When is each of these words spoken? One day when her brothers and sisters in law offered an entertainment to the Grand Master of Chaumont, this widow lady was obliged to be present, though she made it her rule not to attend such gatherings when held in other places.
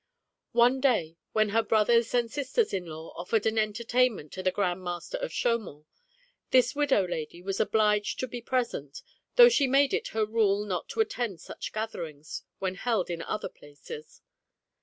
One 0.53 0.79
day 0.81 1.17
when 1.31 1.49
her 1.49 1.61
brothers 1.61 2.11
and 2.15 2.31
sisters 2.31 2.73
in 2.73 2.87
law 2.87 3.13
offered 3.15 3.45
an 3.45 3.59
entertainment 3.59 4.31
to 4.33 4.41
the 4.41 4.49
Grand 4.49 4.83
Master 4.83 5.17
of 5.19 5.31
Chaumont, 5.31 5.85
this 6.49 6.75
widow 6.75 7.07
lady 7.07 7.43
was 7.43 7.59
obliged 7.59 8.17
to 8.21 8.27
be 8.27 8.41
present, 8.41 9.03
though 9.35 9.47
she 9.47 9.67
made 9.67 9.93
it 9.93 10.07
her 10.07 10.25
rule 10.25 10.65
not 10.65 10.89
to 10.89 11.01
attend 11.01 11.39
such 11.39 11.71
gatherings 11.71 12.41
when 12.57 12.73
held 12.73 13.11
in 13.11 13.21
other 13.21 13.47
places. 13.47 14.23